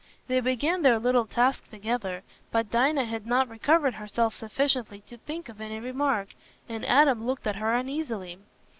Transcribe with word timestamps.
They 0.27 0.39
began 0.39 0.81
their 0.81 0.97
little 0.97 1.27
task 1.27 1.69
together, 1.69 2.23
but 2.51 2.71
Dinah 2.71 3.05
had 3.05 3.27
not 3.27 3.47
recovered 3.47 3.93
herself 3.93 4.33
sufficiently 4.33 5.01
to 5.01 5.17
think 5.17 5.47
of 5.47 5.61
any 5.61 5.79
remark, 5.79 6.29
and 6.67 6.83
Adam 6.83 7.23
looked 7.23 7.45
at 7.45 7.57
her 7.57 7.75
uneasily. 7.75 8.39